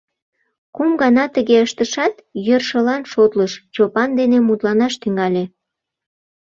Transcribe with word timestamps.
Кум 0.75 0.91
гана 1.01 1.25
тыге 1.35 1.57
ыштышат, 1.65 2.13
йӧршылан 2.45 3.01
шотлыш, 3.11 3.53
Чопан 3.73 4.09
дене 4.19 4.37
мутланаш 4.47 4.93
тӱҥале. 5.01 5.43